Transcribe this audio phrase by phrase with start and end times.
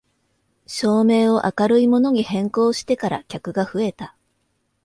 [0.65, 4.15] 照明を明るいものに変更してから客が増えた